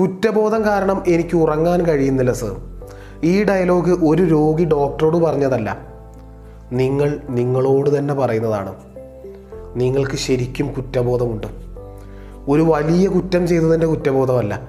കുറ്റബോധം 0.00 0.64
കാരണം 0.64 1.02
എനിക്ക് 1.08 1.36
ഉറങ്ങാൻ 1.36 1.86
കഴിയുന്നില്ല 1.86 2.32
സർ 2.32 2.56
ഈ 3.24 3.44
ഡയലോഗ് 3.44 3.90
ഒരു 3.90 4.22
രോഗി 4.22 4.64
ഡോക്ടറോട് 4.64 5.16
പറഞ്ഞതല്ല. 5.16 5.78
നിങ്ങൾ 6.72 7.20
നിങ്ങളോട് 7.30 7.98
തന്നെ 7.98 8.14
പറയുന്നതാണ്. 8.14 8.74
നിങ്ങൾക്ക് 9.76 10.16
ശരിക്കും 10.16 10.72
കുറ്റബോധമുണ്ട്. 10.72 11.46
ഒരു 12.48 12.62
വലിയ 12.62 13.08
കുറ്റം 13.08 13.48
ചെയ്തതിന്റെ 13.48 13.86
കുറ്റബോധമല്ല. 13.86 14.68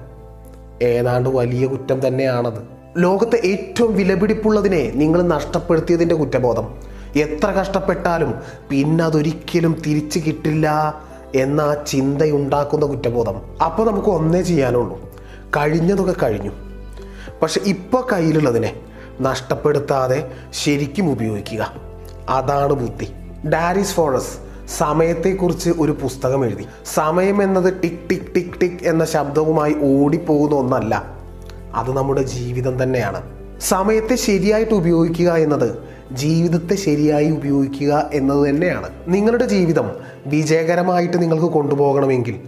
ഏതാണ്ട് 0.82 1.28
വലിയ 1.28 1.66
കുറ്റം 1.66 2.08
തന്നെയാണത്. 2.08 2.62
ലോകത്തെ 2.98 3.46
ഏറ്റവും 3.46 3.96
വിലപിടിപ്പുള്ളതിനെ 3.96 4.92
നിങ്ങൾ 4.94 5.22
നഷ്ടപ്പെടുത്തിയതിന്റെ 5.22 6.14
കുറ്റബോധം. 6.14 6.74
എത്ര 7.16 7.46
കഷ്ടപ്പെട്ടാലും 7.46 8.34
പിന്നെ 8.70 9.04
അതൊരിക്കലും 9.04 9.82
തിരിച്ചു 9.86 10.18
കിട്ടില്ല 10.26 10.94
എന്ന 11.34 11.60
ആ 11.60 11.74
ചിന്തയുണ്ടാക്കുന്ന 11.86 12.86
കുറ്റബോധം. 12.86 13.64
അപ്പോൾ 13.64 13.90
നമുക്ക് 13.90 14.08
ഒന്നേ 14.08 14.42
ചെയ്യാനുള്ളൂ. 14.42 15.07
കഴിഞ്ഞതൊക്കെ 15.56 16.14
കഴിഞ്ഞു. 16.22 16.50
പക്ഷെ 17.42 17.60
ഇപ്പോൾ 17.64 18.06
കയ്യിലുള്ളതിനെ 18.12 18.80
നഷ്ടപ്പെടുത്താതെ 19.20 20.30
ശരിക്കും 20.52 21.10
ഉപയോഗിക്കുക. 21.10 21.74
അതാണ് 22.28 22.72
ബുദ്ധി. 22.72 23.08
ഡാരിസ് 23.48 23.94
ഫോറസ് 23.94 24.38
സമയത്തെക്കുറിച്ച് 24.78 25.70
ഒരു 25.70 25.92
പുസ്തകം 25.92 26.46
എഴുതി. 26.46 26.64
സമയം 26.94 27.42
എന്നത് 27.42 27.82
ടിക് 27.82 28.10
ടിക് 28.10 28.34
ടിക് 28.34 28.60
ടിക് 28.60 28.88
എന്ന 28.88 29.04
ശബ്ദവുമായി 29.04 29.76
ഓടിപ്പോകുന്ന 29.82 30.56
ഒന്നല്ല. 30.56 31.18
അത് 31.74 31.96
നമ്മുടെ 31.96 32.22
ജീവിതം 32.22 32.82
തന്നെയാണ്. 32.82 33.22
സമയത്തെ 33.60 34.14
ശരിയായിട്ട് 34.14 34.74
ഉപയോഗിക്കുക 34.74 35.32
എന്നത് 35.32 35.78
ജീവിതത്തെ 36.12 36.74
ശരിയായി 36.74 37.30
ഉപയോഗിക്കുക 37.30 38.10
എന്നത് 38.12 38.48
തന്നെയാണ്. 38.48 38.88
നിങ്ങളുടെ 39.08 39.46
ജീവിതം 39.46 39.90
വിജയകരമായിട്ട് 40.26 41.22
നിങ്ങൾക്ക് 41.22 41.46
കൊണ്ടുപോകണമെങ്കിൽ 41.46 42.40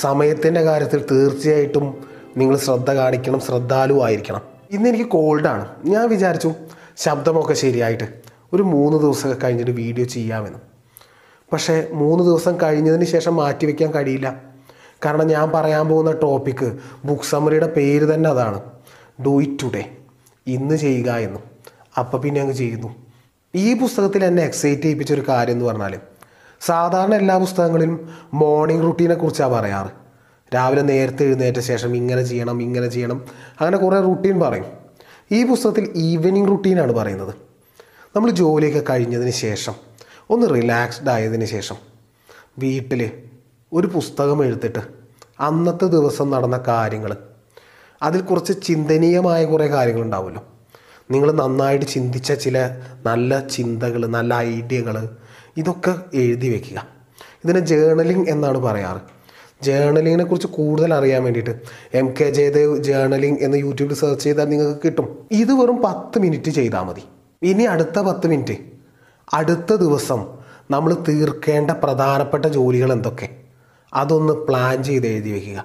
സമയത്തിന്റെ 0.00 0.62
കാര്യത്തിൽ 0.62 1.04
തീർച്ചയായിട്ടും 1.10 2.07
നിങ്ങൾ 2.38 2.56
ശ്രദ്ധ 2.56 2.90
കാണിക്കണം 2.90 3.40
ശ്രദ്ധാലുവായിരിക്കണം 3.40 4.42
ഇന്ന് 4.70 4.88
എനിക്ക് 4.88 5.04
കോൾഡാണ് 5.10 5.64
ഞാൻ 5.84 6.08
വിചാരിച്ചു 6.08 6.50
ശബ്ദമൊക്കെ 6.96 7.52
ശരിയായിട്ട് 7.52 8.06
ഒരു 8.52 8.62
മൂന്ന് 8.62 8.98
ദിവസമൊക്കെ 8.98 9.38
കഴിഞ്ഞിട്ട് 9.44 9.70
വീഡിയോ 9.70 10.06
ചെയ്യാമെന്ന്. 10.06 10.60
പക്ഷേ 11.52 11.88
മൂന്ന് 11.92 12.24
ദിവസം 12.24 12.54
കഴിഞ്ഞതിന് 12.62 13.04
ശേഷം 13.04 13.36
മാറ്റിവെക്കാൻ 13.36 13.90
കഴിയില്ല. 13.94 14.28
കാരണം 15.04 15.26
ഞാൻ 15.26 15.50
പറയാൻ 15.50 15.88
പോകുന്ന 15.88 16.12
ടോപ്പിക്ക് 16.12 16.68
ബുക്ക് 17.04 17.22
സമ്മറിയുടെ 17.22 17.68
പേര് 17.76 18.14
തന്നെ 18.14 18.30
അതാണ്. 18.30 18.60
ഡു 19.26 19.42
ഇറ്റ് 19.42 19.62
ടുഡേ 19.62 19.84
ഇന്ന് 20.46 20.76
ചെയ്യുക 20.76 21.10
എന്നും. 21.26 21.44
അപ്പം 21.98 22.20
പിന്നെ 22.20 22.40
അങ്ങ് 22.40 22.54
ചെയ്യുന്നു. 22.54 22.90
ഈ 23.54 23.66
പുസ്തകത്തിൽ 23.74 24.24
എന്നെ 24.24 24.42
എക്സൈറ്റ് 24.42 24.82
ചെയ്യിപ്പിച്ച 24.82 25.12
ഒരു 25.12 25.24
കാര്യം 25.28 25.52
എന്ന് 25.52 25.64
പറഞ്ഞാൽ 25.64 25.94
സാധാരണ 26.60 27.14
എല്ലാ 27.14 27.38
പുസ്തകങ്ങളിലും 27.38 28.08
മോർണിംഗ് 28.34 28.84
റുട്ടീനെ 28.84 29.14
കുറിച്ചാണ് 29.14 29.52
പറയാറ്. 29.52 29.90
രാവിലെ 30.54 30.82
നേരത്തെ 30.82 31.24
എഴുന്നേറ്റ 31.24 31.58
ശേഷം 31.58 31.96
ഇങ്ങനെ 31.96 32.22
ചെയ്യണം 32.22 32.62
ഇങ്ങനെ 32.62 32.88
ചെയ്യണം. 32.88 33.24
അങ്ങനെ 33.60 33.76
കുറേ 33.76 34.00
റുട്ടീൻ 34.00 34.40
പറയും. 34.40 34.64
ഈ 35.32 35.44
പുസ്തകത്തിൽ 35.44 35.92
ഈവനിങ് 35.96 36.48
റുട്ടീനാണ് 36.48 36.92
പറയുന്നത്. 36.92 37.34
നമ്മൾ 38.16 38.30
ജോലിയൊക്കെ 38.30 38.82
കഴിഞ്ഞതിന് 38.90 39.30
ശേഷം 39.30 39.74
ഒന്ന് 40.30 40.46
റിലാക്സ്ഡ് 40.54 41.10
ആയതിന് 41.10 41.44
ശേഷം 41.44 41.76
വീട്ടിൽ 42.58 43.10
ഒരു 43.72 43.86
പുസ്തകം 43.86 44.44
എഴുത്തിട്ട് 44.44 44.78
അന്നത്തെ 45.40 45.84
ദിവസം 45.84 46.30
നടന്ന 46.30 46.64
കാര്യങ്ങൾ 46.68 47.16
അതിൽ 48.02 48.20
കുറച്ച് 48.20 48.52
ചിന്തനീയമായ 48.62 49.44
കുറേ 49.44 49.68
കാര്യങ്ങളുണ്ടാവുമല്ലോ. 49.68 50.42
നിങ്ങൾ 51.10 51.32
നന്നായിട്ട് 51.32 51.86
ചിന്തിച്ച 51.86 52.32
ചില 52.32 52.76
നല്ല 53.06 53.40
ചിന്തകൾ 53.40 54.06
നല്ല 54.06 54.34
ഐഡിയകൾ 54.34 55.08
ഇതൊക്കെ 55.56 55.94
എഴുതി 56.14 56.48
വയ്ക്കുക 56.48 56.86
ഇതിനെ 57.44 57.60
ജേണലിംഗ് 57.60 58.28
എന്നാണ് 58.30 58.58
പറയാറ്. 58.58 59.17
ജേർണലിങ്ങിനെ 59.62 60.24
കുറിച്ച് 60.24 60.46
കൂടുതൽ 60.46 60.94
അറിയാൻ 60.94 61.24
വേണ്ടിയിട്ട്. 61.24 61.60
എം 61.94 62.14
കെ 62.20 62.30
ജയദേവ് 62.30 62.82
ജേർണലിംഗ് 62.82 63.38
എന്ന് 63.40 63.58
യൂട്യൂബിൽ 63.58 63.94
സെർച്ച് 63.94 64.24
ചെയ്താൽ 64.24 64.44
നിങ്ങൾക്ക് 64.44 64.80
കിട്ടും. 64.84 65.28
ഇത് 65.30 65.52
വെറും 65.52 65.82
പത്ത് 65.84 66.18
മിനിറ്റ് 66.18 66.50
ചെയ്താൽ 66.50 66.82
മതി. 66.82 67.02
ഇനി 67.42 67.62
അടുത്ത 67.62 67.98
പത്ത് 67.98 68.26
മിനിറ്റ്. 68.26 68.56
അടുത്ത 69.34 69.72
ദിവസം 69.74 70.26
നമ്മൾ 70.70 70.96
തീർക്കേണ്ട 71.08 71.70
പ്രധാനപ്പെട്ട 71.70 72.44
ജോലികൾ 72.44 72.92
എന്തൊക്കെ? 72.92 73.28
അതൊന്ന് 73.94 74.32
പ്ലാൻ 74.32 74.84
ചെയ്ത് 74.84 75.06
എഴുതി 75.06 75.30
വയ്ക്കുക 75.30 75.64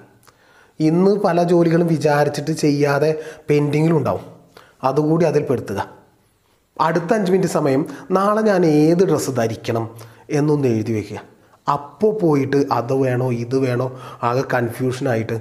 ഇന്ന് 0.79 1.11
പല 1.11 1.43
ജോലികളും 1.43 1.87
വിചാരിച്ചിട്ട് 1.87 2.51
ചെയ്യാതെ 2.51 3.19
പെൻഡിങ്ങിലുണ്ടാവും 3.49 4.21
അതുകൂടി 4.83 5.25
അതിൽ 5.25 5.43
പെടുത്തുക. 5.43 5.89
അടുത്ത 6.81 7.13
അഞ്ച് 7.13 7.31
മിനിറ്റ് 7.31 7.53
സമയം 7.53 7.85
നാളെ 8.11 8.41
ഞാൻ 8.41 8.65
ഏത് 8.65 9.09
ഡ്രസ്സ് 9.09 9.31
ധരിക്കണം 9.31 9.89
എന്നൊന്ന് 10.29 10.67
എഴുതി 10.67 10.93
വയ്ക്കുക 10.93 11.32
അപ്പോൾ 11.67 12.19
പോയിട്ട് 12.19 12.65
അത് 12.71 12.93
വേണോ 12.93 13.31
ഇത് 13.31 13.57
വേണോ 13.57 13.99
ആകെ 14.23 14.43
കൺഫ്യൂഷനായിട്ട് 14.53 15.33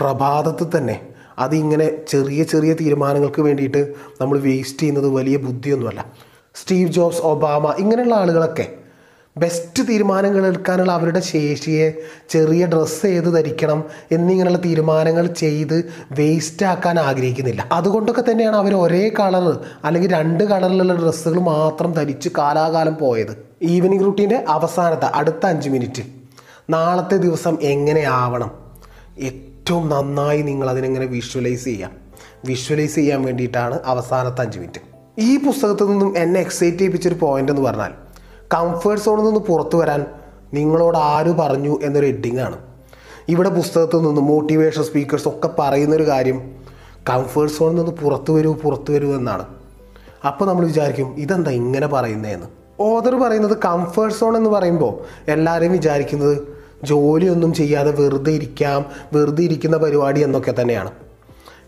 പ്രഭാതത്തിൽ 0.00 0.78
തന്നെ 0.78 1.08
അതിങ്ങനെ 1.38 2.06
ചെറിയ 2.06 2.42
ചെറിയ 2.42 2.72
തീരുമാനങ്ങൾക്ക് 2.74 3.42
വേണ്ടിയിട്ട് 3.42 3.94
നമ്മൾ 4.20 4.38
വേസ്റ്റ് 4.38 4.78
ചെയ്യുന്നത് 4.78 5.08
വലിയ 5.08 5.36
ബുദ്ധിയൊന്നുമല്ല. 5.36 6.06
സ്റ്റീവ് 6.54 6.92
ജോബ്സ് 6.92 7.20
ഒബാമ 7.20 7.74
ഇങ്ങനെയുള്ള 7.78 8.14
ആളുകളൊക്കെ 8.14 8.78
ബെസ്റ്റ് 9.36 9.82
തീരുമാനങ്ങൾ 9.88 10.46
എടുക്കാനുള്ള 10.46 10.92
അവരുടെ 10.92 11.20
ശേഷിയെ 11.20 11.94
ചെറിയ 12.28 12.66
ഡ്രസ്സ് 12.66 13.06
ഏത് 13.06 13.34
ധരിക്കണം 13.34 13.84
എന്നിങ്ങനെയുള്ള 14.12 14.58
തീരുമാനങ്ങൾ 14.58 15.26
ചെയ്ത് 15.26 15.92
വേസ്റ്റാക്കാൻ 16.12 16.98
ആഗ്രഹിക്കുന്നില്ല. 16.98 17.68
അതുകൊണ്ടൊക്കെ 17.72 18.24
തന്നെയാണ് 18.30 18.56
അവർ 18.56 18.74
ഒരേ 18.74 19.08
കളർ 19.08 19.58
അല്ലെങ്കിൽ 19.84 20.10
രണ്ട് 20.12 20.44
കളറിലുള്ള 20.44 20.94
ഡ്രസ്സുകൾ 20.94 21.40
മാത്രം 21.40 21.92
ധരിച്ച് 21.92 22.28
കാലാകാലം 22.38 22.96
പോയത്. 22.96 23.48
ഈവനിങ് 23.62 24.04
റൂട്ടീന്റെ 24.04 24.44
അവസാനത്തെ 24.48 25.06
അടുത്ത 25.06 25.46
അഞ്ച് 25.46 25.68
മിനിറ്റ് 25.68 26.02
നാളത്തെ 26.70 27.16
ദിവസം 27.16 27.58
എങ്ങനെ 27.62 28.02
ആവണം? 28.02 28.50
ഏറ്റവും 29.18 29.88
നന്നായി 29.88 30.42
നിങ്ങൾ 30.42 30.70
അതിനെങ്ങനെ 30.70 31.06
വിഷ്വലൈസ് 31.06 31.64
ചെയ്യാം? 31.64 31.90
വിഷ്വലൈസ് 32.44 32.94
ചെയ്യാൻ 32.94 33.22
വേണ്ടിയിട്ടാണ് 33.22 33.80
അവസാനത്തെ 33.84 34.42
അഞ്ച് 34.42 34.58
മിനിറ്റ് 34.58 34.80
ഈ 35.20 35.36
പുസ്തകത്തിൽ 35.36 35.84
നിന്നും 35.84 36.18
എന്നെ 36.18 36.40
എക്സൈറ്റ് 36.40 36.78
ചെയ്യിപ്പിച്ചൊരു 36.78 37.14
പോയിന്റ് 37.14 37.52
എന്ന് 37.52 37.62
പറഞ്ഞാൽ 37.62 37.92
കംഫേർട്ട് 38.54 39.04
സോണിൽ 39.04 39.22
നിന്ന് 39.22 39.40
പുറത്തു 39.40 39.76
വരാൻ 39.76 40.06
നിങ്ങളോട് 40.54 40.98
ആര് 40.98 41.32
പറഞ്ഞു 41.32 41.78
എന്നൊരു 41.82 42.06
ഹെഡിങ് 42.06 42.38
ആണ്. 42.38 42.58
ഇവിടെ 43.28 43.48
പുസ്തകത്തിൽ 43.48 44.02
നിന്ന് 44.02 44.20
മോട്ടിവേഷൻ 44.20 44.84
സ്പീക്കേഴ്സ് 44.84 45.28
ഒക്കെ 45.28 45.48
പറയുന്നൊരു 45.58 46.06
കാര്യം 46.08 46.50
കംഫേർട്ട് 47.10 47.54
സോണിൽ 47.54 47.76
നിന്ന് 47.76 47.92
പുറത്തു 47.92 48.32
വരൂ 48.32 48.52
പുറത്തു 48.52 48.92
വരൂ 48.92 49.14
എന്നാണ്. 49.14 49.46
അപ്പോൾ 50.26 50.44
നമ്മൾ 50.44 50.66
വിചാരിക്കും 50.66 51.14
ഇതെന്താ 51.18 51.50
ഇങ്ങനെ 51.50 51.86
പറയുന്നതെന്ന് 51.86 52.46
ഓദർ 52.80 53.14
പറയുന്നത് 53.14 53.58
കംഫേർട്ട് 53.64 54.14
സോൺ 54.14 54.36
എന്ന് 54.36 54.50
പറയുമ്പോൾ 54.50 54.92
എല്ലാവരെയും 55.30 55.72
വിചാരിക്കുന്നത് 55.72 56.38
ജോലിയൊന്നും 56.84 57.54
ചെയ്യാതെ 57.54 57.90
വെറുതെ 57.90 58.30
ഇരിക്കാം 58.30 58.84
വെറുതെ 59.12 59.42
ഇരിക്കുന്ന 59.42 59.76
പരിപാടി 59.76 60.20
എന്നൊക്കെ 60.20 60.54
തന്നെയാണ്. 60.62 60.90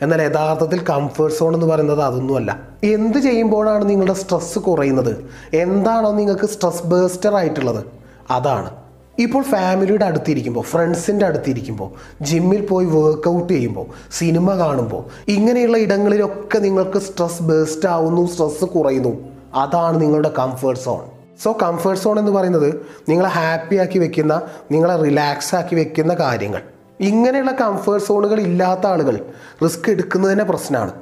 എന്നാൽ 0.03 0.23
യഥാർത്ഥത്തിൽ 0.23 0.85
കംഫേർട്ട് 0.85 1.37
സോൺ 1.37 1.55
എന്ന് 1.55 1.67
പറയുന്നത് 1.67 2.03
അതൊന്നുമല്ല. 2.03 2.61
എന്ത് 2.85 3.19
ചെയ്യുമ്പോഴാണ് 3.19 3.91
നിങ്ങളുടെ 3.91 4.15
സ്ട്രെസ്സ് 4.15 4.59
കുറയുന്നത്? 4.59 5.25
എന്താണോ 5.55 6.13
നിങ്ങൾക്ക് 6.13 6.47
സ്ട്രെസ് 6.47 6.87
ബേസ്റ്റർ 6.87 7.35
ആയിട്ടുള്ളത്? 7.35 7.85
അതാണ്. 8.31 8.71
ഇപ്പോൾ 9.19 9.43
ഫാമിലിയുടെ 9.43 10.05
അടുത്തിരിക്കുമ്പോൾ 10.05 10.61
ഫ്രണ്ട്സിന്റെ 10.61 11.27
അടുത്തിരിക്കുമ്പോൾ 11.27 11.91
ജിമ്മിൽ 12.25 12.67
പോയി 12.67 12.87
വർക്കൗട്ട് 12.87 13.53
ചെയ്യുമ്പോൾ 13.53 13.87
സിനിമ 14.13 14.55
കാണുമ്പോൾ 14.55 15.31
ഇങ്ങനെയുള്ള 15.31 15.79
ഇടങ്ങളിലൊക്കെ 15.79 16.59
നിങ്ങൾക്ക് 16.59 16.99
സ്ട്രെസ് 16.99 17.43
ബേസ്റ്റ് 17.43 17.89
ആവുന്നു 17.89 18.27
സ്ട്രെസ് 18.27 18.65
കുറയുന്നു. 18.65 19.29
അതാണ് 19.55 20.01
നിങ്ങളുടെ 20.01 20.33
comfort 20.39 20.81
zone 20.81 21.01
so 21.43 21.59
comfort 21.63 22.03
zone 22.03 22.19
എന്ന് 22.19 22.33
പറയുന്നത് 22.33 22.87
നിങ്ങളെ 23.09 23.29
ഹാപ്പി 23.29 23.77
ആക്കി 23.77 23.99
വെക്കുന്ന 23.99 24.43
നിങ്ങളെ 24.71 24.97
റിലാക്സ് 24.97 25.55
ആക്കി 25.55 25.75
വെക്കുന്ന 25.75 26.15
കാര്യങ്ങൾ. 26.15 26.63
ഇങ്ങനെയുള്ള 27.01 27.51
കംഫേർട്ട് 27.51 28.07
സോണുകൾ 28.07 28.41
ഇല്ലാത്ത 28.41 28.87
ആളുകൾ 28.87 29.25
റിസ്ക് 29.65 29.91
എടുക്കുന്നതിന്റെ 29.91 30.45
പ്രശ്നമാണ്. 30.45 30.93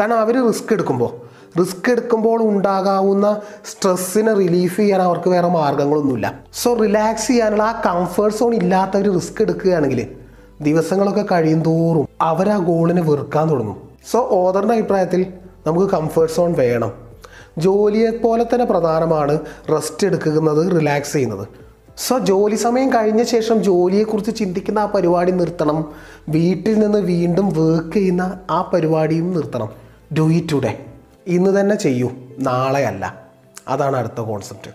കാരണം 0.00 0.18
അവർ 0.18 0.46
റിസ്ക് 0.46 0.72
എടുക്കുമ്പോൾ 0.72 1.34
റിസ്ക് 1.58 1.90
എടുക്കുമ്പോൾ 1.90 2.42
ഉണ്ടാകാവുന്ന 2.42 3.40
സ്ട്രെസ്സിനെ 3.70 4.32
റിലീഫ് 4.34 4.76
ചെയ്യാൻ 4.76 5.02
അവർക്ക് 5.02 5.28
വേറെ 5.28 5.48
മാർഗങ്ങളൊന്നുമില്ല. 5.48 6.40
സോ 6.52 6.74
റിലാക്സ് 6.74 7.26
ചെയ്യാനുള്ള 7.26 7.62
ആ 7.62 7.82
കംഫേർട്ട് 7.86 8.36
സോൺ 8.36 8.54
ഇല്ലാത്തവർ 8.54 9.14
റിസ്ക് 9.14 9.42
എടുക്കുകയാണെങ്കിൽ 9.42 10.08
ദിവസങ്ങളൊക്കെ 10.60 11.24
കഴിയും 11.32 11.62
തോറും 11.62 12.08
അവർ 12.20 12.48
ആ 12.48 12.58
ഗോളിനെ 12.58 13.02
വെറുക്കാൻ 13.02 13.50
തുടങ്ങും. 13.50 13.88
സോ 14.10 14.28
ഓദറിന്റെ 14.30 14.74
അഭിപ്രായത്തിൽ 14.74 15.32
നമുക്ക് 15.66 15.90
കംഫേർട്ട് 15.90 16.34
സോൺ 16.34 16.54
വേണം. 16.58 16.92
ജോലിയെ 17.58 18.10
പോലെ 18.10 18.44
തന്നെ 18.44 18.64
പ്രധാനമാണ് 18.64 19.38
റെസ്റ്റ് 19.72 20.06
എടുക്കുന്നത് 20.06 20.80
റിലാക്സ് 20.80 21.12
ചെയ്യുന്നത്. 21.12 21.48
സോ 21.96 22.18
ജോലി 22.18 22.54
സമയം 22.54 22.92
കഴിഞ്ഞ 22.92 23.22
ശേഷം 23.22 23.62
ജോലിയെക്കുറിച്ച് 23.62 24.36
ചിന്തിക്കുന്ന 24.36 24.78
ആ 24.78 24.86
പരിപാടി 24.86 25.30
നിർത്തണം. 25.30 25.92
വീട്ടിൽ 26.28 26.78
നിന്ന് 26.78 26.98
വീണ്ടും 26.98 27.48
വർക്ക് 27.48 27.94
ചെയ്യുന്ന 27.94 28.40
ആ 28.50 28.70
പരിപാടിയും 28.74 29.34
നിർത്തണം. 29.34 29.68
ഡു 30.18 30.22
ഇറ്റ് 30.22 30.52
ടുഡേ 30.52 30.84
ഇന്ന് 31.26 31.60
തന്നെ 31.60 31.76
ചെയ്യൂ. 31.76 32.10
നാളെയല്ല 32.38 33.24
അതാണ് 33.68 33.96
അടുത്ത 33.96 34.20
കോൺസെപ്റ്റ് 34.20 34.70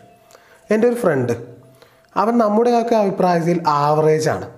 എന്റെ 0.74 0.88
ഒരു 0.88 0.96
ഫ്രണ്ട് 0.96 1.34
അവൻ 2.16 2.38
നമ്മുടെയൊക്കെ 2.38 2.96
അഭിപ്രായത്തിൽ 2.96 3.64
ആവറേജാണ് 3.68 4.50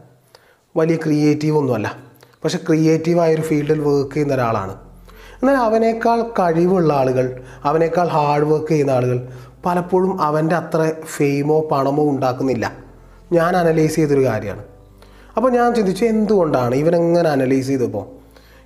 വലിയ 0.77 0.95
ക്രിയേറ്റീവ് 0.95 1.57
ഒന്നുമല്ല. 1.57 1.95
പക്ഷെ 2.43 2.57
ക്രിയേറ്റീവായൊരു 2.57 3.41
ഫീൽഡിൽ 3.41 3.79
വർക്ക് 3.79 4.13
ചെയ്യുന്ന 4.13 4.33
ഒരാളാണ്. 4.33 4.77
എന്നാൽ 5.41 5.55
അവനേക്കാൾ 5.55 6.21
കഴിവുള്ള 6.21 6.93
ആളുകൾ 6.93 7.43
അവനേക്കാൾ 7.63 8.07
ഹാർഡ് 8.07 8.43
വർക്ക് 8.43 8.67
ചെയ്യുന്ന 8.67 8.91
ആളുകൾ 8.91 9.27
പലപ്പോഴും 9.65 10.21
അവന്റെ 10.21 10.55
അത്ര 10.55 10.91
ഫെയിമോ 11.05 11.67
പണമോ 11.71 12.09
ഉണ്ടാക്കുന്നില്ല. 12.09 12.73
ഞാൻ 13.31 13.57
അനലൈസ് 13.57 13.95
ചെയ്തൊരു 13.95 14.25
കാര്യമാണ്. 14.25 14.63
അപ്പോൾ 15.37 15.51
ഞാൻ 15.51 15.75
ചിന്തിച്ചു 15.75 16.05
എന്തുകൊണ്ടാണ് 16.05 16.75
ഇവനെങ്ങനെ 16.75 17.29
അനലൈസ് 17.29 17.67
ചെയ്തപ്പോൾ 17.67 18.05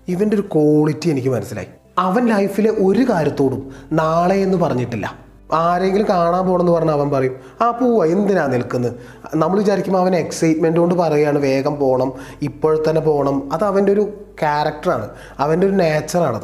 ഇവന്റെ 0.07 0.35
ഒരു 0.35 0.41
ക്വാളിറ്റി 0.41 1.09
എനിക്ക് 1.09 1.29
മനസ്സിലായി. 1.29 1.67
അവൻ 1.97 2.27
ലൈഫിലെ 2.27 2.71
ഒരു 2.71 3.03
കാര്യത്തോടും 3.09 3.71
നാളെ 3.91 4.35
എന്ന് 4.35 4.57
പറഞ്ഞിട്ടില്ല. 4.57 5.25
ആരെങ്കിലും 5.53 6.09
കാണാൻ 6.09 6.47
പോകണമെന്ന് 6.47 6.71
പറഞ്ഞാൽ 6.71 6.93
അവൻ 6.93 7.09
പറയും 7.09 7.35
ആ 7.61 7.71
പോവാ 7.71 8.05
എന്തിനാ 8.05 8.47
നിൽക്കുന്നത് 8.47 8.95
നമ്മൾ 9.35 9.57
വിചാരിക്കുമ്പോൾ 9.57 9.99
അവൻ 9.99 10.15
എക്സൈറ്റ്മെന്റ് 10.15 10.79
കൊണ്ട് 10.79 10.95
പറയുകയാണ് 10.95 11.39
വേഗം 11.39 11.79
പോകണം 11.79 12.13
ഇപ്പോഴത്തന്നെ 12.41 13.01
പോകണം 13.01 13.53
അത് 13.53 13.63
അവന്റെ 13.63 13.91
ഒരു 13.91 14.01
ക്യാരക്ടറാണ് 14.39 15.09
അവന്റെ 15.39 15.67
ഒരു 15.67 15.73
നേച്ചറാണത് 15.73 16.43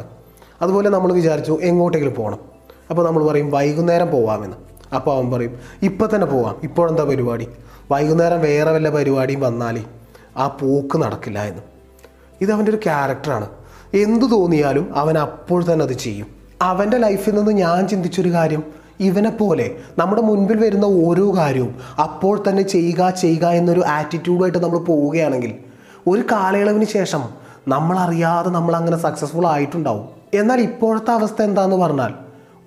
അതുപോലെ 0.62 0.90
നമ്മൾ 0.90 1.14
വിചാരിച്ചു 1.14 1.60
എങ്ങോട്ടെങ്കിലും 1.62 2.16
പോകണം 2.16 2.51
അപ്പോൾ 2.92 3.04
നമ്മൾ 3.08 3.22
പറയും 3.28 3.52
വൈകുന്നേരം 3.52 4.10
പോവാമെന്ന്. 4.12 4.58
അപ്പോൾ 4.96 5.12
അവൻ 5.16 5.28
പറയും 5.32 5.54
ഇപ്പം 5.90 6.08
തന്നെ 6.16 6.28
പോവാം. 6.28 6.56
ഇപ്പോഴെന്താ 6.64 7.04
പരിപാടി? 7.04 7.48
വൈകുന്നേരം 7.92 8.42
വേറെ 8.42 8.72
വല്ല 8.72 8.90
പരിപാടിയും 8.90 9.42
വന്നാൽ 9.42 9.78
ആ 10.38 10.48
പോക്ക് 10.48 10.98
നടക്കില്ല 11.04 11.40
എന്ന്. 11.52 11.64
ഇത് 12.42 12.52
അവന്റെ 12.52 12.72
ഒരു 12.72 12.80
ക്യാരക്ടറാണ് 12.86 13.48
എന്തു 14.04 14.26
തോന്നിയാലും 14.26 14.86
അവൻ 14.96 15.18
അപ്പോൾ 15.18 15.74
തന്നെ 15.74 15.86
അത് 15.86 15.94
ചെയ്യും. 15.94 16.28
അവന്റെ 16.62 16.98
ലൈഫിൽ 16.98 17.36
നിന്ന് 17.36 17.52
ഞാൻ 17.52 17.88
ചിന്തിച്ചൊരു 17.88 18.32
കാര്യം 18.34 18.64
ഇവനെ 19.00 19.30
പോലെ 19.30 19.66
നമ്മുടെ 20.00 20.22
മുൻപിൽ 20.22 20.58
വരുന്ന 20.64 20.86
ഓരോ 21.06 21.26
കാര്യവും 21.38 21.76
അപ്പോൾ 22.04 22.44
തന്നെ 22.48 22.64
ചെയ്യുക 22.64 23.10
ചെയ്യുക 23.10 23.46
എന്നൊരു 23.60 23.84
ആറ്റിറ്റ്യൂഡായിട്ട് 23.98 24.58
നമ്മൾ 24.58 24.80
പോവുകയാണെങ്കിൽ 24.90 25.54
ഒരു 26.08 26.24
കാലയളവിന് 26.32 26.86
ശേഷം 26.86 27.24
നമ്മളറിയാതെ 27.68 28.50
നമ്മൾ 28.50 28.76
അങ്ങനെ 28.76 28.98
സക്സസ്ഫുൾ 28.98 29.48
ആയിട്ടുണ്ടാവും. 29.48 30.06
എന്നാൽ 30.34 30.62
ഇപ്പോഴത്തെ 30.62 31.12
അവസ്ഥ 31.12 31.42
എന്താണെന്ന് 31.42 31.76
പറഞ്ഞാൽ 31.76 32.14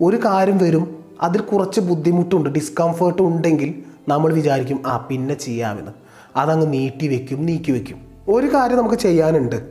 ഒരു 0.01 0.17
കാര്യം 0.17 0.59
വരും. 0.59 1.05
അതിൽ 1.21 1.41
കുറച്ച് 1.41 1.81
ബുദ്ധിമുട്ടുണ്ട് 1.81 2.51
ഡിസ്കംഫേർട്ട് 2.51 3.23
ഉണ്ടെങ്കിൽ 3.23 3.75
നമ്മൾ 4.09 4.33
വിചാരിക്കും 4.33 4.83
ആ 4.87 4.97
പിന്നെ 4.97 5.35
ചെയ്യാമെന്ന്. 5.35 5.93
അതങ്ങ് 6.37 6.73
നീട്ടി 6.73 7.09
വെക്കും 7.09 7.47
നീക്കി 7.47 7.73
വെക്കും. 7.73 8.01
ഒരു 8.29 8.47
കാര്യം 8.47 8.79
നമുക്ക് 8.79 8.95
ചെയ്യാനുണ്ട്. 8.95 9.63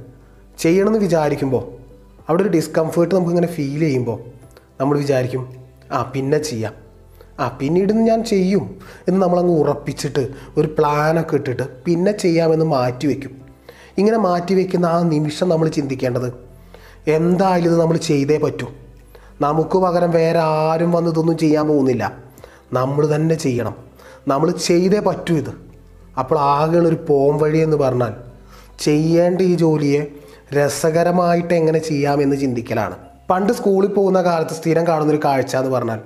ചെയ്യണമെന്ന് 0.58 1.00
വിചാരിക്കുമ്പോൾ 1.00 1.72
അവിടെ 2.30 2.42
ഒരു 2.42 2.50
ഡിസ്കംഫേർട്ട് 2.50 3.16
നമുക്കിങ്ങനെ 3.16 3.48
ഫീൽ 3.48 3.80
ചെയ്യുമ്പോൾ 3.80 4.20
നമ്മൾ 4.80 4.98
വിചാരിക്കും 4.98 5.54
ആ 5.92 6.12
പിന്നെ 6.16 6.38
ചെയ്യാം. 6.38 6.74
ആ 7.40 7.58
പിന്നീട് 7.62 7.94
ഞാൻ 7.94 8.24
ചെയ്യും 8.24 8.80
എന്ന് 9.08 9.22
നമ്മളങ്ങ് 9.22 9.60
ഉറപ്പിച്ചിട്ട് 9.60 10.30
ഒരു 10.58 10.76
പ്ലാനൊക്കെ 10.78 11.36
ഇട്ടിട്ട് 11.36 11.64
പിന്നെ 11.86 12.12
ചെയ്യാമെന്ന് 12.12 12.66
മാറ്റി 12.66 13.08
വയ്ക്കും 13.08 13.42
ഇങ്ങനെ 13.98 14.18
മാറ്റി 14.18 14.54
വയ്ക്കുന്ന 14.54 14.86
ആ 14.86 15.04
നിമിഷം 15.04 15.50
നമ്മൾ 15.50 15.68
ചിന്തിക്കേണ്ടത് 15.68 16.34
എന്തായാലും 17.08 17.70
ഇത് 17.70 17.82
നമ്മൾ 17.82 17.98
ചെയ്തേ 17.98 18.38
പറ്റൂ. 18.38 18.68
നമുക്ക് 19.42 19.78
പകരം 19.78 20.12
വേറെ 20.12 20.40
ആരും 20.40 20.92
വന്ന് 20.92 21.10
ഇതൊന്നും 21.10 21.38
ചെയ്യാൻ 21.38 21.68
പോകുന്നില്ല. 21.68 22.18
നമ്മൾ 22.74 23.16
തന്നെ 23.16 23.36
ചെയ്യണം. 23.36 23.76
നമ്മൾ 24.28 24.52
ചെയ്തേ 24.52 25.00
പറ്റൂ 25.00 25.36
ഇത്. 25.36 25.54
അപ്പോൾ 26.20 26.40
ആകെയുള്ളൊരു 26.40 27.06
പോം 27.10 27.38
വഴി 27.38 27.58
എന്ന് 27.58 27.78
പറഞ്ഞാൽ 27.78 28.14
ചെയ്യേണ്ട 28.80 29.42
ഈ 29.42 29.56
ജോലിയെ 29.56 30.06
രസകരമായിട്ട് 30.54 31.54
എങ്ങനെ 31.54 31.80
ചെയ്യാമെന്ന് 31.80 32.36
ചിന്തിക്കലാണ്. 32.36 32.96
പണ്ട് 33.30 33.54
സ്കൂളിൽ 33.54 33.90
പോകുന്ന 33.90 34.22
കാലത്ത് 34.22 34.52
സ്ഥിരം 34.52 34.88
കാണുന്നൊരു 34.88 35.20
കാഴ്ച 35.26 35.56
എന്ന് 35.56 35.70
പറഞ്ഞാൽ 35.70 36.00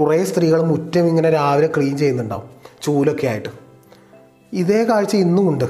കുറേ 0.00 0.24
സ്ത്രീകൾ 0.24 0.62
മുറ്റം 0.62 1.06
ഇങ്ങനെ 1.06 1.30
രാവിലെ 1.30 1.70
ക്ലീൻ 1.76 1.98
ചെയ്യുന്നുണ്ടാവും 1.98 2.50
ചൂലൊക്കെ 2.82 3.26
ആയിട്ട്. 3.26 3.48
ഇതേ 4.52 4.84
കാഴ്ച 4.84 5.16
ഇന്നും 5.16 5.48
ഉണ്ട്. 5.48 5.64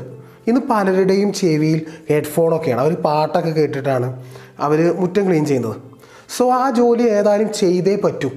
ഇന്ന് 0.46 0.60
പലരുടെയും 0.70 1.32
ചെവിയിൽ 1.32 1.86
ഹെഡ്ഫോണൊക്കെയാണ്. 2.10 2.80
അവർ 2.80 2.94
പാട്ടൊക്കെ 2.94 3.50
കേട്ടിട്ടാണ് 3.50 4.24
അവർ 4.58 4.96
മുറ്റം 5.00 5.26
ക്ലീൻ 5.26 5.46
ചെയ്യുന്നത്. 5.46 5.87
സോ 6.36 6.50
ആ 6.50 6.70
ജോലി 6.70 7.02
ഏതായാലും 7.02 7.52
ചെയ്തേ 7.52 7.96
പറ്റൂ. 7.96 8.30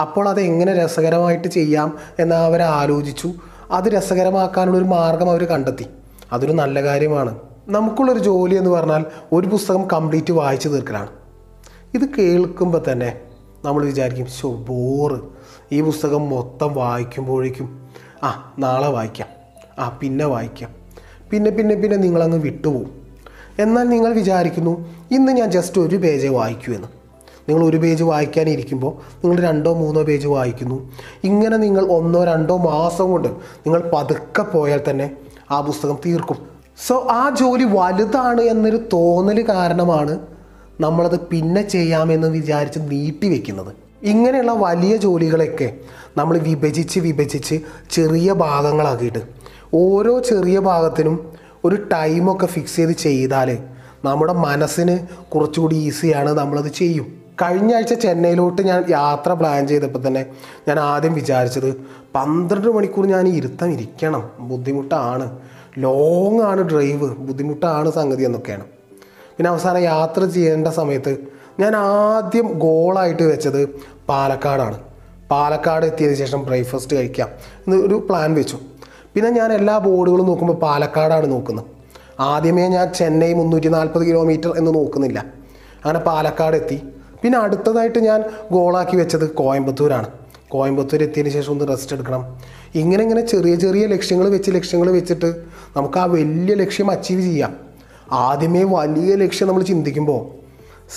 അപ്പോൾ 0.00 0.28
അത് 0.28 0.40
എങ്ങനെ 0.40 0.84
രസകരമായിട്ട് 0.84 1.48
ചെയ്യാം 1.48 1.98
എന്ന് 2.18 2.36
അവർ 2.36 2.62
ആലോചിച്ചു. 2.62 3.32
അത് 3.70 3.84
രസകരമാക്കാനുള്ളൊരു 3.84 4.84
മാർഗം 4.84 5.30
അവർ 5.30 5.44
കണ്ടെത്തി. 5.44 5.86
അതൊരു 6.32 6.52
നല്ല 6.52 6.82
കാര്യമാണ്. 6.82 7.38
നമുക്കുള്ളൊരു 7.68 8.18
ജോലി 8.18 8.54
എന്ന് 8.54 8.70
പറഞ്ഞാൽ 8.70 9.04
ഒരു 9.32 9.46
പുസ്തകം 9.46 9.88
കംപ്ലീറ്റ് 9.92 10.32
വായിച്ചു 10.32 10.68
തീർക്കലാണ്. 10.68 11.08
ഇത് 11.94 12.08
കേൾക്കുമ്പോൾ 12.18 12.82
തന്നെ 12.92 13.20
നമ്മൾ 13.64 13.84
വിചാരിക്കും 13.84 14.26
ഷോ 14.26 14.52
ബോറ് 14.54 15.20
ഈ 15.72 15.80
പുസ്തകം 15.80 16.30
മൊത്തം 16.30 16.74
വായിക്കുമ്പോഴേക്കും 16.74 17.90
ആ 18.22 18.54
നാളെ 18.58 18.88
വായിക്കാം. 18.88 19.28
ആ 19.78 19.98
പിന്നെ 20.02 20.24
വായിക്കാം. 20.24 20.74
പിന്നെ 21.30 21.50
പിന്നെ 21.50 21.74
പിന്നെ 21.74 21.96
നിങ്ങളങ്ങ് 21.96 22.38
വിട്ടുപോകും. 22.38 23.03
എന്നാൽ 23.58 23.84
നിങ്ങൾ 23.84 24.12
വിചാരിക്കുന്നു 24.12 24.90
ഇന്ന് 25.10 25.32
ഞാൻ 25.32 25.50
ജസ്റ്റ് 25.50 25.80
ഒരു 25.80 25.96
പേജ് 25.96 26.26
വായിക്കൂ 26.26 26.72
എന്ന്. 26.72 26.88
നിങ്ങൾ 27.48 27.64
ഒരു 27.64 27.76
പേജ് 27.76 28.02
വായിക്കാനിരിക്കുമ്പോൾ 28.02 28.92
നിങ്ങൾ 29.24 29.42
രണ്ടോ 29.42 29.74
മൂന്നോ 29.74 30.02
പേജ് 30.02 30.26
വായിക്കുന്നു. 30.26 30.92
ഇങ്ങനെ 31.24 31.56
നിങ്ങൾ 31.56 31.86
ഒന്നോ 31.86 32.24
രണ്ടോ 32.24 32.56
മാസം 32.56 33.10
കൊണ്ട് 33.10 33.28
നിങ്ങൾ 33.28 33.90
പതുക്കെ 33.94 34.42
പോയാൽ 34.42 34.80
തന്നെ 34.90 35.10
ആ 35.50 35.60
പുസ്തകം 35.60 35.98
തീർക്കും. 36.06 36.36
സോ 36.86 37.06
ആ 37.10 37.30
ജോലി 37.40 37.64
വലുതാണ് 37.64 38.40
എന്നൊരു 38.40 38.76
തോന്നൽ 38.92 39.48
കാരണമാണ് 39.48 40.18
നമ്മളത് 40.80 41.20
പിന്നെ 41.20 41.68
ചെയ്യാമെന്ന് 41.68 42.28
വിചാരിച്ച് 42.28 42.78
നീട്ടി 42.78 43.28
വെക്കുന്നത്. 43.28 43.72
ഇങ്ങനെയുള്ള 44.02 44.52
വലിയ 44.52 44.96
ജോലികളൊക്കെ 44.96 45.74
നമ്മൾ 46.16 46.38
വിഭജിച്ച് 46.38 47.00
വിഭജിച്ച് 47.00 47.60
ചെറിയ 47.90 48.32
ഭാഗങ്ങളാക്കിയിട്ട് 48.32 49.18
ഓരോ 49.74 50.20
ചെറിയ 50.20 50.58
ഭാഗത്തിനും 50.58 51.43
ഒരു 51.64 51.76
ടൈമൊക്കെ 51.92 52.46
ഫിക്സ് 52.46 52.76
ചെയ്ത് 52.76 52.92
ചെയ്താൽ 52.92 53.58
നമ്മുടെ 54.04 54.32
മനസ്സിന് 54.32 55.06
കുറച്ചുകൂടി 55.34 55.74
ഈസിയാണ് 55.74 56.30
നമ്മളത് 56.30 56.68
ചെയ്യും. 56.68 57.06
കഴിഞ്ഞ 57.42 57.74
ആഴ്ച 57.74 57.94
ചെന്നൈയിലോട്ട് 57.94 58.62
ഞാൻ 58.62 58.84
യാത്ര 58.88 59.32
പ്ലാൻ 59.32 59.68
ചെയ്തപ്പോൾ 59.68 60.06
തന്നെ 60.06 60.26
ഞാൻ 60.68 60.80
ആദ്യം 60.80 61.14
വിചാരിച്ചത് 61.14 61.76
പന്ത്രണ്ട് 62.14 62.68
മണിക്കൂർ 62.68 63.06
ഞാൻ 63.06 63.28
ഇരുത്തം 63.28 63.70
ഇരിക്കണം 63.72 64.30
ബുദ്ധിമുട്ടാണ്. 64.38 65.38
ലോങ് 65.78 66.40
ആണ് 66.40 66.60
ഡ്രൈവ് 66.60 67.16
ബുദ്ധിമുട്ടാണ് 67.16 67.90
സംഗതി 67.92 68.22
എന്നൊക്കെയാണ്. 68.22 68.64
പിന്നെ 69.36 69.50
അവസാനം 69.50 69.78
യാത്ര 69.78 70.24
ചെയ്യേണ്ട 70.24 70.68
സമയത്ത് 70.68 71.16
ഞാൻ 71.60 71.76
ആദ്യം 71.76 72.46
ഗോളായിട്ട് 72.58 73.22
വെച്ചത് 73.22 73.68
പാലക്കാടാണ്. 74.08 74.78
പാലക്കാട് 75.30 75.86
എത്തിയതിന് 75.86 76.16
ശേഷം 76.16 76.44
ബ്രേക്ക്ഫാസ്റ്റ് 76.44 76.96
കഴിക്കാം 76.96 77.28
എന്നൊരു 77.66 78.06
പ്ലാൻ 78.08 78.34
വെച്ചു. 78.34 78.58
പിന്നെ 79.14 79.30
ഞാൻ 79.30 79.52
എല്ലാ 79.52 79.78
ബോർഡുകളും 79.78 80.26
നോക്കുമ്പോൾ 80.26 80.54
പാലക്കാടാണ് 80.54 81.30
നോക്കുന്നത്. 81.30 81.64
ആദ്യമേ 82.20 82.68
ഞാൻ 82.68 82.92
ചെന്നൈ 82.92 83.32
മുന്നൂറ്റി 83.32 83.68
നാൽപ്പത് 83.68 84.04
കിലോമീറ്റർ 84.08 84.50
എന്ന് 84.58 84.74
നോക്കുന്നില്ല. 84.74 85.24
അങ്ങനെ 85.84 85.98
പാലക്കാട് 85.98 86.56
എത്തി. 86.56 86.82
പിന്നെ 87.22 87.38
അടുത്തതായിട്ട് 87.38 87.98
ഞാൻ 87.98 88.20
ഗോളാക്കി 88.52 88.96
വെച്ചത് 88.96 89.30
കോയമ്പത്തൂരാണ്. 89.30 90.08
കോയമ്പത്തൂർ 90.48 91.02
എത്തിയതിന് 91.02 91.32
ശേഷം 91.34 91.52
ഒന്ന് 91.52 91.68
റെസ്റ്റ് 91.68 91.94
എടുക്കണം. 91.96 92.22
ഇങ്ങനെ 92.74 93.02
ഇങ്ങനെ 93.02 93.20
ചെറിയ 93.20 93.54
ചെറിയ 93.54 93.86
ലക്ഷ്യങ്ങൾ 93.86 94.28
വെച്ച് 94.28 94.50
ലക്ഷ്യങ്ങൾ 94.50 94.90
വെച്ചിട്ട് 94.90 95.44
നമുക്ക് 95.76 95.98
ആ 95.98 96.04
വലിയ 96.04 96.54
ലക്ഷ്യം 96.54 96.90
അച്ചീവ് 96.90 97.22
ചെയ്യാം. 97.22 97.54
ആദ്യമേ 98.12 98.62
വലിയ 98.62 99.14
ലക്ഷ്യം 99.14 99.48
നമ്മൾ 99.48 99.62
ചിന്തിക്കുമ്പോൾ 99.62 100.20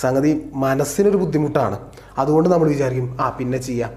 സംഗതി 0.00 0.50
മനസ്സിനൊരു 0.54 1.16
ബുദ്ധിമുട്ടാണ്. 1.16 1.78
അതുകൊണ്ട് 2.18 2.48
നമ്മൾ 2.48 2.68
വിചാരിക്കും 2.68 3.16
ആ 3.20 3.28
പിന്നെ 3.30 3.58
ചെയ്യാം 3.58 3.90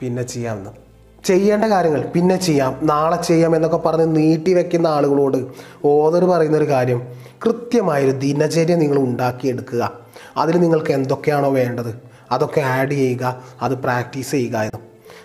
പിന്നെ 0.00 0.22
ചെയ്യാമെന്ന് 0.22 0.89
ചെയ്യേണ്ട 1.24 1.64
കാര്യങ്ങൾ 1.64 2.02
പിന്നെ 2.14 2.36
ചെയ്യാം 2.36 2.78
നാളെ 2.82 3.22
ചെയ്യാം 3.22 3.56
എന്നൊക്കെ 3.56 3.76
പറഞ്ഞ് 3.76 4.16
നീട്ടി 4.16 4.54
വെക്കുന്ന 4.54 4.86
ആളുകളോട് 4.86 5.46
ഓതർ 5.84 6.24
പറയുന്നൊരു 6.24 6.68
കാര്യം 6.68 7.08
കൃത്യമായൊരു 7.46 8.10
ദിനചര്യ 8.10 8.74
നിങ്ങൾ 8.74 8.98
ഉണ്ടാക്കിയെടുക്കുക. 8.98 9.92
അതിൽ 10.36 10.60
നിങ്ങൾക്ക് 10.60 10.92
എന്തൊക്കെയാണോ 10.92 11.50
വേണ്ടത് 11.50 11.94
അതൊക്കെ 12.32 12.60
ആഡ് 12.60 12.90
ചെയ്യുക 12.90 13.42
അത് 13.62 13.72
പ്രാക്ടീസ് 13.72 14.30
ചെയ്യുക 14.30 14.58
എന്ന്. 14.58 14.78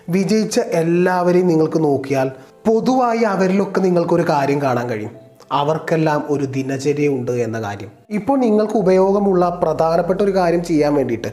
വിജയിച്ച 0.08 0.60
എല്ലാവരെയും 0.60 1.46
നിങ്ങൾക്ക് 1.46 1.84
നോക്കിയാൽ 1.84 2.30
പൊതുവായി 2.66 3.18
അവരിലൊക്കെ 3.18 3.80
നിങ്ങൾക്കൊരു 3.80 4.22
കാര്യം 4.22 4.62
കാണാൻ 4.62 4.88
കഴിയും. 4.88 5.10
അവർക്കെല്ലാം 5.52 6.26
ഒരു 6.30 6.44
ദിനചര്യ 6.44 7.08
ഉണ്ട് 7.08 7.32
എന്ന 7.32 7.62
കാര്യം. 7.62 7.90
ഇപ്പോൾ 8.10 8.38
നിങ്ങൾക്ക് 8.38 8.74
ഉപയോഗമുള്ള 8.74 9.60
പ്രധാനപ്പെട്ട 9.62 10.20
ഒരു 10.20 10.34
കാര്യം 10.34 10.64
ചെയ്യാൻ 10.64 10.94
വേണ്ടിയിട്ട് 10.94 11.28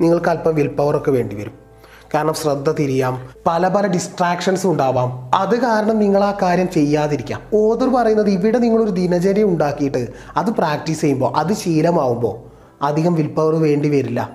നിങ്ങൾക്ക് 0.00 0.28
അല്പം 0.28 0.54
വിൽ 0.54 0.68
പവറൊക്കെ 0.68 1.10
വേണ്ടി 1.10 1.36
വരും. 1.36 1.69
കാരണം 2.14 2.34
ശ്രദ്ധ 2.34 2.72
തിരിയാം. 2.72 3.28
പല 3.46 3.68
പല 3.68 3.86
ഡിസ്ട്രാക്ഷൻസ് 3.86 4.66
ഉണ്ടാവാം. 4.66 5.30
അത് 5.34 5.60
കാരണം 5.60 5.98
നിങ്ങൾ 5.98 6.24
ആ 6.24 6.38
കാര്യം 6.42 6.70
ചെയ്യാതിരിക്കാം. 6.70 7.40
ഓതർ 7.54 7.88
പറയുന്നത് 7.88 8.30
ഇവിടെ 8.30 8.58
നിങ്ങളൊരു 8.58 8.90
ദിനചര്യ 8.90 9.44
ഉണ്ടാക്കിയിട്ട് 9.44 10.08
അത് 10.36 10.50
പ്രാക്ടീസ് 10.50 11.00
ചെയ്യുമ്പോൾ 11.00 11.36
അത് 11.36 11.52
ശീലമാവുമ്പോൾ 11.52 12.50
അധികം 12.84 13.14
വിൽ 13.14 13.26
പവർ 13.26 13.54
വേണ്ടി 13.54 13.88
വരില്ല. 13.88 14.30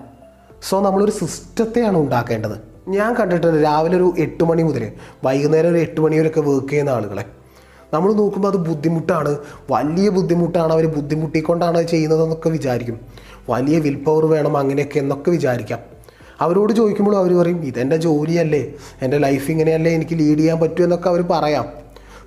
സോ 0.70 0.82
നമ്മളൊരു 0.82 1.12
സിസ്റ്റത്തെയാണ് 1.12 1.98
ഉണ്ടാക്കേണ്ടത്. 1.98 2.76
ഞാൻ 2.88 3.14
കണ്ടിട്ടുണ്ട് 3.14 3.64
രാവിലെ 3.64 3.98
ഒരു 3.98 4.14
എട്ട് 4.18 4.44
മണി 4.44 4.64
മുതൽ 4.64 4.92
വൈകുന്നേരം 5.24 5.70
ഒരു 5.70 5.78
എട്ട് 5.78 6.02
മണി 6.02 6.18
വരെയൊക്കെ 6.18 6.42
വർക്ക് 6.42 6.70
ചെയ്യുന്ന 6.70 6.90
ആളുകളെ. 6.90 7.26
നമ്മൾ 7.94 8.14
നോക്കുമ്പോൾ 8.14 8.50
അത് 8.50 8.58
ബുദ്ധിമുട്ടാണ്. 8.58 9.38
വലിയ 9.72 10.10
ബുദ്ധിമുട്ടാണ് 10.10 10.74
അവർ 10.74 10.86
ബുദ്ധിമുട്ടിക്കൊണ്ടാണ് 10.88 11.84
ചെയ്യുന്നതെന്നൊക്കെ 11.84 12.50
വിചാരിക്കും. 12.50 13.00
വലിയ 13.50 13.80
വിൽ 13.80 13.96
പവർ 13.96 14.26
വേണം 14.26 14.58
അങ്ങനെയൊക്കെ 14.58 15.00
എന്നൊക്കെ 15.00 15.32
വിചാരിക്കാം. 15.32 15.95
അവരോട് 16.42 16.74
ചോദിക്കുമ്പോൾ 16.74 17.18
അവർ 17.18 17.38
പറയും 17.38 17.66
ഇതെന്റെ 17.66 17.98
ജോലിയല്ലേ 17.98 18.74
എന്റെ 19.02 19.18
ലൈഫ് 19.18 19.52
ഇങ്ങനെയല്ലേ 19.52 19.92
എനിക്ക് 19.92 20.20
ലീഡ് 20.20 20.40
ചെയ്യാൻ 20.40 20.60
പറ്റൂ 20.60 20.84
എന്നൊക്കെ 20.84 21.10
അവർ 21.10 21.22
പറയാം. 21.22 21.66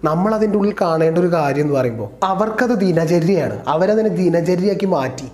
നമ്മൾ 0.05 0.35
അതിന്റെ 0.35 0.59
ഉള്ളിൽ 0.59 0.75
കാണേണ്ട 0.81 1.19
ഒരു 1.19 1.33
കാര്യം 1.33 1.63
എന്ന് 1.63 1.75
പറയുമ്പോൾ 1.75 2.09
അവർക്കത് 2.23 2.71
ദിനചര്യയാണ്. 2.71 3.65
അവരതിനെ 3.69 4.09
ദിനചര്യയാക്കി 4.09 4.87
മാറ്റി. 4.87 5.29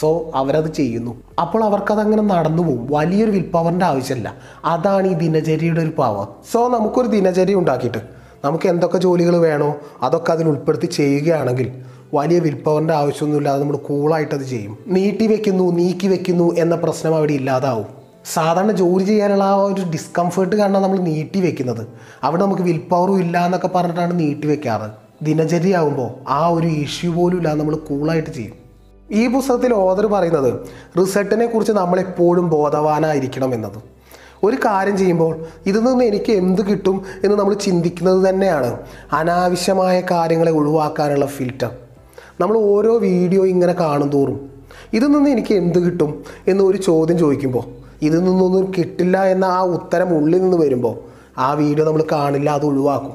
സോ 0.00 0.30
അവരത് 0.34 0.74
ചെയ്യുന്നു. 0.74 1.16
അപ്പോൾ 1.40 1.64
അവർക്കത് 1.64 2.00
അങ്ങനെ 2.00 2.22
നടന്നു 2.22 2.62
പോകും 2.62 2.86
വലിയൊരു 2.90 3.30
വിൽ 3.30 3.50
പവറിന്റെ 3.54 3.84
ആവശ്യമില്ല 3.84 4.36
അതാണ് 4.64 5.06
ഈ 5.06 5.12
ദിനചര്യയുടെ 5.12 5.80
ഒരു 5.80 5.92
പവർ 5.96 6.26
സോ 6.52 6.68
നമുക്കൊരു 6.68 7.06
ദിനചര്യ 7.06 7.54
ഉണ്ടാക്കിയിട്ട് 7.54 7.98
നമുക്ക് 8.44 8.68
എന്തൊക്കെ 8.68 8.98
ജോലികൾ 8.98 9.36
വേണോ 9.36 9.76
അതൊക്കെ 10.02 10.32
അതിൽ 10.32 10.48
ഉൾപ്പെടുത്തി 10.48 10.86
ചെയ്യുകയാണെങ്കിൽ 10.86 11.72
വലിയ 12.14 12.38
വിൽ 12.38 12.54
പവറിന്റെ 12.54 12.94
ആവശ്യമൊന്നുമില്ലാതെ 12.94 13.60
നമ്മൾ 13.60 13.76
കൂളായിട്ടത് 13.76 14.42
ചെയ്യും. 14.42 14.78
നീട്ടി 14.86 15.26
വെക്കുന്നു 15.26 15.72
നീക്കി 15.72 16.06
വെക്കുന്നു 16.06 16.54
എന്ന 16.54 16.76
പ്രശ്നം 16.76 17.14
അവിടെ 17.14 17.32
ഇല്ലാതാവും. 17.32 17.97
സാധാരണ 18.24 18.72
ജോലി 18.72 19.04
ചെയ്യാനുള്ള 19.04 19.44
ആ 19.44 19.54
ഒരു 19.54 19.82
ഡിസ്കംഫേർട്ട് 19.92 20.56
കാരണം 20.56 20.82
നമ്മൾ 20.82 20.98
നീട്ടി 20.98 21.40
വെക്കുന്നത്. 21.40 21.86
അവിടെ 22.24 22.42
നമുക്ക് 22.42 22.62
വിൽ 22.62 22.80
പവറും 22.92 23.20
ഇല്ല 23.20 23.44
എന്നൊക്കെ 23.46 23.70
പറഞ്ഞിട്ടാണ് 23.74 24.20
നീട്ടി 24.20 24.46
വെക്കാറ്. 24.46 24.88
ദിനചര്യ 25.22 25.76
ആകുമ്പോൾ 25.76 26.10
ആ 26.28 26.48
ഒരു 26.48 26.66
ഇഷ്യൂ 26.66 27.12
പോലും 27.12 27.36
ഇല്ല 27.36 27.54
നമ്മൾ 27.54 27.74
കൂളായിട്ട് 27.74 28.30
ചെയ്യും. 28.30 28.56
ഈ 29.10 29.26
പുസ്തകത്തിൽ 29.26 29.72
ഓദർ 29.74 30.06
പറയുന്നത് 30.06 30.50
റിസൾട്ടിനെ 30.98 31.46
കുറിച്ച് 31.46 31.72
നമ്മളെപ്പോഴും 31.72 32.50
ബോധവാനായിരിക്കണം 32.50 33.54
എന്നത്. 33.54 33.78
ഒരു 34.44 34.56
കാര്യം 34.64 34.96
ചെയ്യുമ്പോൾ 34.96 35.46
ഇതിൽ 35.66 35.80
നിന്ന് 35.80 36.04
എനിക്ക് 36.04 36.32
എന്ത് 36.32 36.62
കിട്ടും 36.68 37.02
എന്ന് 37.24 37.36
നമ്മൾ 37.38 37.54
ചിന്തിക്കുന്നത് 37.54 38.28
തന്നെയാണ് 38.28 38.78
അനാവശ്യമായ 39.12 40.00
കാര്യങ്ങളെ 40.10 40.50
ഒഴിവാക്കാനുള്ള 40.50 41.26
ഫിൽറ്റർ 41.26 41.70
നമ്മൾ 42.40 42.56
ഓരോ 42.56 42.98
വീഡിയോ 42.98 43.46
ഇങ്ങനെ 43.46 43.72
കാണും 43.72 44.08
തോറും 44.08 44.50
ഇതിൽ 44.92 45.06
നിന്ന് 45.06 45.30
എനിക്ക് 45.30 45.54
എന്ത് 45.54 45.78
കിട്ടും 45.78 46.24
എന്നൊരു 46.46 46.76
ചോദ്യം 46.76 47.18
ചോദിക്കുമ്പോൾ 47.18 47.77
ഇതിൽ 48.02 48.18
നിന്നൊന്നും 48.24 48.72
കിട്ടില്ല 48.78 49.24
എന്ന 49.24 49.44
ആ 49.44 49.62
ഉത്തരം 49.62 50.08
ഉള്ളിൽ 50.18 50.42
നിന്ന് 50.42 50.56
വരുമ്പോൾ 50.56 50.96
ആ 51.38 51.52
വീഡിയോ 51.52 51.86
നമ്മൾ 51.86 52.04
കാണില്ല 52.12 52.50
അത് 52.50 52.66
ഒഴിവാക്കും. 52.66 53.14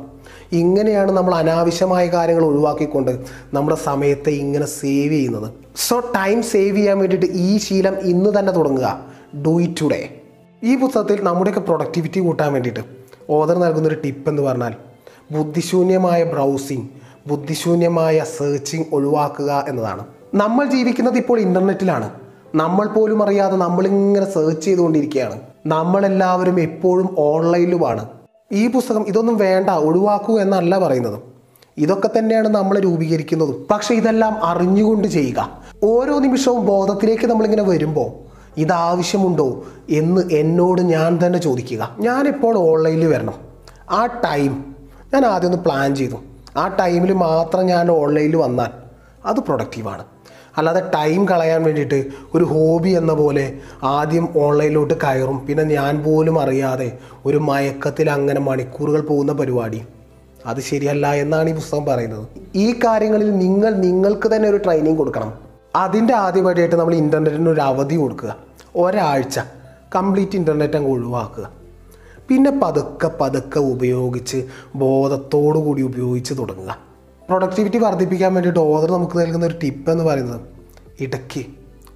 ഇങ്ങനെയാണ് 0.54 1.12
നമ്മൾ 1.12 1.36
അനാവശ്യമായ 1.36 2.08
കാര്യങ്ങൾ 2.08 2.46
ഒഴിവാക്കിക്കൊണ്ട് 2.46 3.12
നമ്മുടെ 3.54 3.76
സമയത്തെ 3.76 4.30
ഇങ്ങനെ 4.30 4.66
സേവ് 4.66 5.14
ചെയ്യുന്നത്. 5.14 5.52
സോ 5.76 6.00
ടൈം 6.00 6.44
സേവ് 6.44 6.76
ചെയ്യാൻ 6.78 7.00
വേണ്ടിയിട്ട് 7.00 7.26
ഈ 7.26 7.58
ശീലം 7.58 7.96
ഇന്ന് 8.02 8.40
തന്നെ 8.40 8.52
തുടങ്ങുക. 8.52 9.00
ഡു 9.46 9.62
ഇറ്റ് 9.62 9.82
ടുഡേ 9.82 10.02
ഈ 10.64 10.76
പുസ്തകത്തിൽ 10.76 11.24
നമ്മുടെയൊക്കെ 11.24 11.60
പ്രൊഡക്ടിവിറ്റി 11.60 12.20
കൂട്ടാൻ 12.20 12.54
വേണ്ടിയിട്ട് 12.54 12.84
ഓദർ 13.30 13.58
നൽകുന്നൊരു 13.58 13.96
ടിപ്പ് 13.96 14.30
എന്ന് 14.30 14.42
പറഞ്ഞാൽ 14.42 14.74
ബുദ്ധിശൂന്യമായ 15.32 16.24
ബ്രൗസിങ് 16.24 16.88
ബുദ്ധിശൂന്യമായ 17.28 18.24
സെർച്ചിങ് 18.38 18.86
ഒഴിവാക്കുക 18.94 19.66
എന്നതാണ്. 19.68 20.04
നമ്മൾ 20.36 20.66
ജീവിക്കുന്നത് 20.66 21.18
ഇപ്പോൾ 21.18 21.40
ഇന്റർനെറ്റിലാണ് 21.40 22.10
നമ്മൾ 22.56 22.88
പോലും 22.88 23.24
അറിയാതെ 23.24 23.56
നമ്മളിങ്ങനെ 23.56 24.32
സെർച്ച് 24.32 24.66
ചെയ്തുകൊണ്ടിരിക്കുകയാണ്. 24.66 25.40
നമ്മളെല്ലാവരും 25.66 26.60
എപ്പോഴും 26.60 27.16
ഓൺലൈനിലുമാണ് 27.20 28.06
ഈ 28.52 28.68
പുസ്തകം 28.68 29.08
ഇതൊന്നും 29.08 29.38
വേണ്ട 29.38 29.70
ഒഴിവാക്കൂ 29.70 30.40
എന്നല്ല 30.40 30.80
പറയുന്നത്. 30.80 31.20
ഇതൊക്കെ 31.78 32.10
തന്നെയാണ് 32.18 32.48
നമ്മൾ 32.48 32.80
രൂപീകരിക്കുന്നതും. 32.80 33.68
പക്ഷെ 33.72 33.94
ഇതെല്ലാം 33.94 34.44
അറിഞ്ഞുകൊണ്ട് 34.44 35.08
ചെയ്യുക. 35.08 35.62
ഓരോ 35.84 36.20
നിമിഷവും 36.20 36.66
ബോധത്തിലേക്ക് 36.66 37.28
നമ്മളിങ്ങനെ 37.28 37.64
വരുമ്പോൾ 37.64 38.12
ഇതാവശ്യമുണ്ടോ 38.58 39.64
എന്ന് 39.90 40.32
എന്നോട് 40.32 40.82
ഞാൻ 40.82 41.20
തന്നെ 41.26 41.40
ചോദിക്കുക. 41.40 41.96
ഞാനിപ്പോൾ 42.00 42.58
ഓൺലൈനിൽ 42.58 43.08
വരണം. 43.08 43.34
ആ 43.92 44.06
ടൈം 44.06 44.76
ഞാൻ 45.14 45.26
ആദ്യം 45.26 45.52
ഒന്ന് 45.52 45.64
പ്ലാൻ 45.64 45.96
ചെയ്തു. 45.96 46.16
ആ 46.58 46.68
ടൈമിൽ 46.68 47.14
മാത്രം 47.14 47.66
ഞാൻ 47.66 47.92
ഓൺലൈനിൽ 47.92 48.36
വന്നാൽ 48.36 48.68
അത് 49.26 49.38
പ്രൊഡക്റ്റീവാണ് 49.38 50.06
അല്ലാതെ 50.58 50.82
ടൈം 50.96 51.28
കളയാൻ 51.28 51.64
വേണ്ടിയിട്ട് 51.64 52.06
ഒരു 52.36 52.44
ഹോബി 52.44 52.90
എന്ന 52.90 53.14
പോലെ 53.14 53.58
ആദ്യം 53.84 54.28
ഓൺലൈനിലോട്ട് 54.38 54.94
കയറും. 54.94 55.46
പിന്നെ 55.46 55.64
ഞാൻ 55.64 56.04
പോലും 56.04 56.40
അറിയാതെ 56.40 56.98
ഒരു 57.26 57.38
മയക്കത്തിൽ 57.38 58.10
അങ്ങനെ 58.10 58.40
മണിക്കൂറുകൾ 58.40 59.02
പോകുന്ന 59.02 59.34
പരിപാടി. 59.34 59.82
അത് 60.46 60.60
ശരിയല്ല 60.60 61.14
എന്നാണ് 61.14 61.50
ഈ 61.50 61.54
പുസ്തകം 61.54 61.86
പറയുന്നത്. 61.86 62.28
ഈ 62.56 62.72
കാര്യങ്ങളിൽ 62.72 63.38
നിങ്ങൾ 63.38 63.74
നിങ്ങൾക്ക് 63.74 64.36
തന്നെ 64.36 64.50
ഒരു 64.50 64.58
ട്രെയിനിങ് 64.58 64.98
കൊടുക്കണം. 64.98 65.34
അതിന്റെ 65.76 66.14
ആദ്യമായിട്ട് 66.14 66.76
നമ്മൾ 66.76 66.96
ഇന്റർനെറ്റിന് 66.96 67.50
ഒരു 67.50 67.62
അവധി 67.62 67.96
കൊടുക്കുക. 67.96 68.36
ഒരാഴ്ച 68.76 69.40
കംപ്ലീറ്റ് 69.96 70.36
ഇന്റർനെറ്റ് 70.36 70.78
അങ്ങ് 70.78 70.92
ഒഴിവാക്കുക. 70.92 71.52
പിന്നെ 72.30 72.52
പതുക്കെ 72.64 73.12
പതുക്കെ 73.22 73.60
ഉപയോഗിച്ച് 73.60 74.46
ബോധത്തോടു 74.76 75.60
കൂടി 75.60 75.82
ഉപയോഗിച്ച് 75.82 76.34
തുടങ്ങുക. 76.34 76.93
പ്രൊഡക്ടിവിറ്റി 77.30 77.78
വർദ്ധിപ്പിക്കാൻ 77.78 78.34
വേണ്ടിയിട്ട് 78.34 78.60
ഓതർ 78.60 78.92
നമുക്ക് 78.92 79.18
നൽകുന്ന 79.20 79.46
ഒരു 79.46 79.56
ടിപ്പ് 79.64 79.92
എന്ന് 79.92 80.04
പറയുന്നത് 80.04 80.42
ഇടയ്ക്ക് 81.00 81.46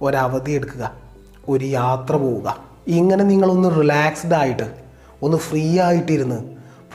ഒരവധി 0.02 0.52
എടുക്കുക 0.52 0.92
ഒരു 1.48 1.64
യാത്ര 1.64 2.16
പോവുക. 2.16 2.64
ഇങ്ങനെ 2.88 3.24
നിങ്ങളൊന്ന് 3.24 3.80
റിലാക്സ്ഡ് 3.80 4.34
ആയിട്ട് 4.34 4.74
ഒന്ന് 5.22 5.36
ഫ്രീ 5.36 5.80
ആയിട്ടിരുന്ന് 5.80 6.38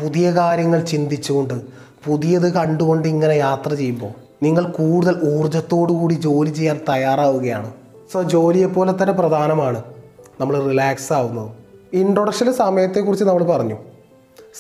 പുതിയ 0.02 0.32
കാര്യങ്ങൾ 0.32 0.80
ചിന്തിച്ചുകൊണ്ട് 0.82 1.54
പുതിയത് 2.06 2.54
കണ്ടുകൊണ്ട് 2.54 3.08
ഇങ്ങനെ 3.08 3.34
യാത്ര 3.34 3.74
ചെയ്യുമ്പോൾ 3.74 4.14
നിങ്ങൾ 4.44 4.64
കൂടുതൽ 4.64 5.16
ഊർജത്തോടു 5.34 5.94
കൂടി 5.94 6.14
ജോലി 6.14 6.50
ചെയ്യാൻ 6.50 6.80
തയ്യാറാവുകയാണ്. 6.90 7.74
സോ 8.14 8.24
ജോലിയെപ്പോലെ 8.24 8.92
തന്നെ 8.92 9.14
പ്രധാനമാണ് 9.14 9.84
നമ്മൾ 10.40 10.64
റിലാക്സ് 10.64 11.14
ആവുന്നത്. 11.14 11.52
ഇൻട്രൊഡക്ഷന്റെ 11.94 12.54
സമയത്തെക്കുറിച്ച് 12.54 13.26
നമ്മൾ 13.26 13.44
പറഞ്ഞു. 13.44 13.76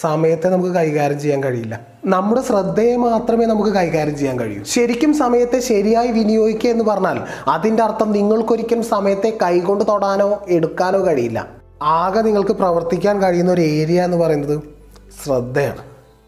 സമയത്തെ 0.01 0.49
നമുക്ക് 0.49 0.69
കൈകാര്യം 0.69 1.19
ചെയ്യാൻ 1.19 1.43
കഴിയില്ല. 1.43 1.79
നമ്മുടെ 2.05 2.41
ശ്രദ്ധയെ 2.41 2.95
മാത്രമേ 2.95 3.45
നമുക്ക് 3.45 3.69
കൈകാര്യം 3.69 4.17
ചെയ്യാൻ 4.17 4.39
കഴിയൂ. 4.39 4.63
ശരിക്കും 4.63 5.13
സമയത്തെ 5.13 5.59
ശരിയായി 5.59 6.07
വിനിയോഗിക്കുക 6.07 6.69
എന്ന് 6.69 6.83
പറഞ്ഞാൽ 6.83 7.19
അതിന്റെ 7.47 7.83
അർത്ഥം 7.83 8.11
നിങ്ങൾക്കൊരിക്കലും 8.11 8.83
സമയത്തെ 8.83 9.37
കൈകൊണ്ട് 9.41 9.87
തൊടാനോ 9.87 10.45
എടുക്കാനോ 10.47 11.07
കഴിയില്ല. 11.07 11.47
ആകെ 11.81 12.21
നിങ്ങൾക്ക് 12.21 12.51
പ്രവർത്തിക്കാൻ 12.51 13.21
കഴിയുന്ന 13.21 13.51
ഒരു 13.51 13.61
ഏരിയ 13.61 14.03
എന്ന് 14.03 14.17
പറയുന്നത് 14.17 14.61
ശ്രദ്ധയാണ്. 15.25 15.77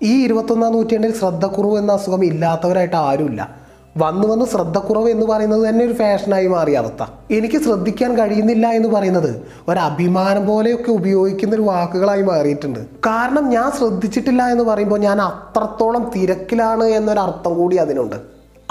ഈ 0.02 0.25
ഇരുപത്തൊന്നാം 0.25 0.74
നൂറ്റാണ്ടിൽ 0.74 1.14
ശ്രദ്ധക്കുറവ് 1.14 1.78
എന്ന 1.78 1.92
അസുഖം 1.92 2.25
ഇല്ലാത്തവരായിട്ട് 2.25 2.96
ആരുമില്ല. 2.96 3.64
വന്നു 3.98 4.28
വന്ന് 4.28 4.46
ശ്രദ്ധക്കുറവ് 4.46 5.10
എന്ന് 5.10 5.25
പറയുന്നത് 5.25 5.70
തന്നെ 5.70 5.86
ഒരു 5.86 5.94
ഫാഷനായി 5.94 6.48
മാറിയ 6.48 6.78
അവസ്ഥ. 6.78 7.04
എനിക്ക് 7.32 7.62
ശ്രദ്ധിക്കാൻ 7.62 8.18
കഴിയുന്നില്ല 8.18 8.68
എന്ന് 8.68 8.90
പറയുന്നത് 8.90 9.42
ഒരു 9.68 9.80
അഭിമാനം 9.80 10.48
പോലെയൊക്കെ 10.48 10.92
ഉപയോഗിക്കുന്ന 10.92 11.56
ഒരു 11.56 11.62
വാക്കുകളായി 11.62 12.22
മാറിയിട്ടുണ്ട്. 12.22 12.80
കാരണം 12.80 13.50
ഞാൻ 13.50 13.72
ശ്രദ്ധിച്ചിട്ടില്ല 13.72 14.44
എന്ന് 14.44 14.64
പറയുമ്പോൾ 14.64 15.00
ഞാൻ 15.00 15.22
അത്രത്തോളം 15.22 16.12
തിരക്കിലാണ് 16.16 16.84
എന്നൊരർത്ഥം 16.84 17.54
കൂടി 17.54 17.75
അതിനുണ്ട്. 17.75 18.16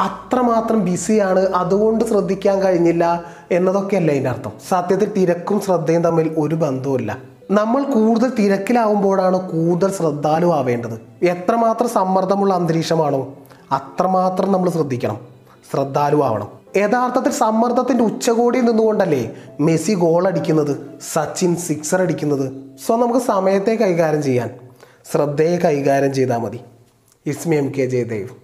അത്രമാത്രം 0.00 0.84
ബിസിയാണ് 0.84 1.52
അതുകൊണ്ട് 1.54 2.04
ശ്രദ്ധിക്കാൻ 2.04 2.62
കഴിഞ്ഞില്ല 2.62 3.24
എന്നതൊക്കെയല്ല 3.50 4.10
അതിന്റെ 4.10 4.30
അർത്ഥം. 4.30 4.52
സത്യത്തിൽ 4.68 5.12
തിരക്കും 5.12 5.60
ശ്രദ്ധയും 5.60 6.02
തമ്മിൽ 6.02 6.34
ഒരു 6.38 6.54
ബന്ധവുമില്ല. 6.54 7.18
നമ്മൾ 7.50 7.82
കൂടുതൽ 7.82 8.32
തിരക്കിലാവുമ്പോഴാണ് 8.38 9.50
കൂടുതൽ 9.50 9.92
ശ്രദ്ധാലുവാവേണ്ടത്. 9.92 11.24
എത്രമാത്രം 11.24 11.88
സമ്മർദ്ദമുള്ള 11.88 12.54
അന്തരീക്ഷമാണോ? 12.54 13.34
അത്രമാത്രം 13.74 14.52
നമ്മൾ 14.52 14.70
ശ്രദ്ധിക്കണം. 14.70 15.18
ശ്രദ്ധാലുവാവണം. 15.72 16.48
യഥാർത്ഥത്തിൽ 16.76 17.32
സമ്മർദ്ദത്തിന്റെ 17.32 18.04
ഉച്ചകോടിയിൽ 18.04 18.64
നിന്നുകൊണ്ടല്ലേ 18.64 19.22
മെസ്സി 19.60 19.94
ഗോൾ 19.94 20.26
അടിക്കുന്നത് 20.26 20.76
സച്ചിൻ 21.12 21.56
സിക്സർ 21.56 22.02
അടിക്കുന്നത്? 22.02 22.52
സോ 22.86 22.96
നമുക്ക് 22.96 23.26
സമയത്തെ 23.26 23.74
കൈകാര്യം 23.74 24.22
ചെയ്യാൻ 24.22 24.50
ശ്രദ്ധയെ 25.12 25.56
കൈകാര്യം 25.56 26.14
ചെയ്താൽ 26.14 26.38
മതി. 26.38 26.60
ഇസ്മി 27.26 27.56
എം 27.56 27.72
കെ 27.78 27.86
ജയദേവ്. 27.86 28.34